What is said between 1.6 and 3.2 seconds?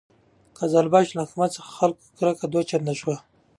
د خلکو کرکه دوه چنده شوه.